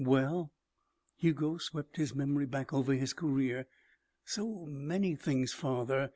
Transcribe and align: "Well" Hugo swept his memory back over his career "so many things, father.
"Well" 0.03 0.51
Hugo 1.19 1.57
swept 1.59 1.97
his 1.97 2.15
memory 2.15 2.47
back 2.47 2.73
over 2.73 2.93
his 2.95 3.13
career 3.13 3.67
"so 4.25 4.65
many 4.65 5.13
things, 5.15 5.53
father. 5.53 6.09